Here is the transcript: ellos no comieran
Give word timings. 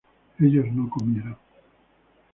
ellos 0.39 0.65
no 0.73 0.89
comieran 0.89 1.37